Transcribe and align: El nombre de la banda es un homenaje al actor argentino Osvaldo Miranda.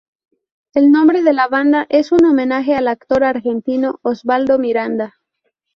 El 0.73 0.91
nombre 0.91 1.21
de 1.21 1.31
la 1.31 1.47
banda 1.47 1.85
es 1.87 2.11
un 2.11 2.25
homenaje 2.25 2.73
al 2.75 2.87
actor 2.87 3.23
argentino 3.23 3.99
Osvaldo 4.01 4.57
Miranda. 4.57 5.13